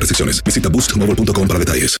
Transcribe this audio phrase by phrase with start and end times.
[0.00, 0.42] restricciones.
[0.42, 1.98] Visita boostmobile.com para detalles.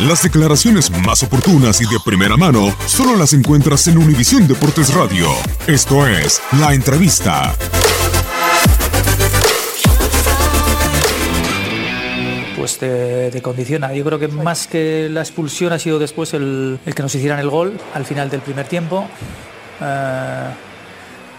[0.00, 5.28] Las declaraciones más oportunas y de primera mano solo las encuentras en Univisión Deportes Radio.
[5.68, 7.54] Esto es La Entrevista.
[12.56, 13.92] pues te, te condiciona.
[13.92, 17.38] Yo creo que más que la expulsión ha sido después el, el que nos hicieran
[17.38, 19.06] el gol al final del primer tiempo
[19.82, 20.48] eh,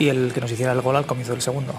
[0.00, 1.74] y el que nos hiciera el gol al comienzo del segundo,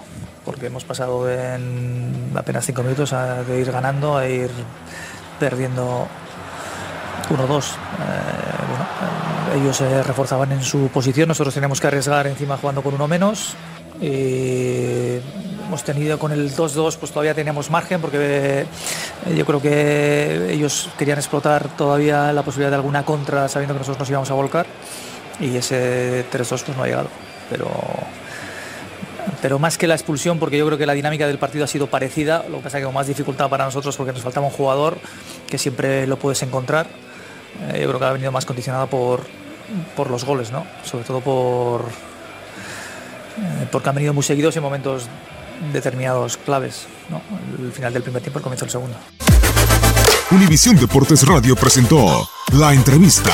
[0.45, 4.51] porque hemos pasado en apenas cinco minutos a, de ir ganando a ir
[5.39, 6.07] perdiendo
[7.29, 7.33] 1-2.
[7.33, 8.85] Eh, bueno,
[9.55, 13.07] eh, ellos se reforzaban en su posición, nosotros teníamos que arriesgar encima jugando con uno
[13.07, 13.55] menos.
[13.99, 15.17] Y
[15.65, 18.17] hemos tenido con el 2-2, pues todavía teníamos margen porque
[18.61, 23.79] eh, yo creo que ellos querían explotar todavía la posibilidad de alguna contra sabiendo que
[23.79, 24.67] nosotros nos íbamos a volcar
[25.39, 27.09] y ese 3-2 pues no ha llegado.
[27.49, 27.69] Pero,
[29.41, 31.87] pero más que la expulsión, porque yo creo que la dinámica del partido ha sido
[31.87, 34.97] parecida, lo que pasa que con más dificultad para nosotros porque nos faltaba un jugador
[35.49, 36.87] que siempre lo puedes encontrar.
[37.73, 39.21] Eh, yo creo que ha venido más condicionada por,
[39.95, 40.65] por los goles, ¿no?
[40.83, 41.81] sobre todo por,
[43.37, 45.07] eh, porque han venido muy seguidos en momentos
[45.73, 46.87] determinados claves.
[47.09, 47.21] ¿no?
[47.63, 48.97] El final del primer tiempo, el comienzo del segundo.
[50.31, 53.33] Univisión Deportes Radio presentó La Entrevista.